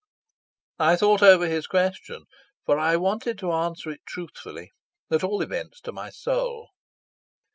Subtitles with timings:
[0.79, 2.25] I thought over his question,
[2.65, 4.71] for I wanted to answer it truthfully,
[5.11, 6.69] at all events to my soul.